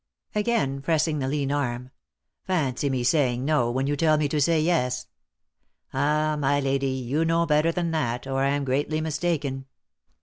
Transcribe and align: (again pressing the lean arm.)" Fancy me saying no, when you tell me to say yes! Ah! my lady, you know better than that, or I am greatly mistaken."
(again 0.33 0.81
pressing 0.81 1.19
the 1.19 1.27
lean 1.27 1.51
arm.)" 1.51 1.91
Fancy 2.47 2.89
me 2.89 3.03
saying 3.03 3.45
no, 3.45 3.69
when 3.69 3.85
you 3.85 3.95
tell 3.95 4.17
me 4.17 4.27
to 4.29 4.41
say 4.41 4.59
yes! 4.59 5.05
Ah! 5.93 6.35
my 6.39 6.59
lady, 6.59 6.87
you 6.87 7.23
know 7.23 7.45
better 7.45 7.71
than 7.71 7.91
that, 7.91 8.25
or 8.25 8.41
I 8.41 8.49
am 8.49 8.65
greatly 8.65 8.99
mistaken." 8.99 9.67